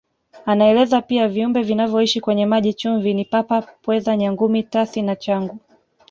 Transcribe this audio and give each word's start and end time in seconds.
Anaeleza 0.45 1.01
pia 1.01 1.27
viumbe 1.27 1.61
vinavyoishi 1.63 2.21
kwenye 2.21 2.45
maji 2.45 2.73
chumvi 2.73 3.13
ni 3.13 3.25
Papa 3.25 3.61
Pweza 3.61 4.15
Nyangumi 4.17 4.63
Tasi 4.63 5.01
na 5.01 5.15
Changu 5.15 5.59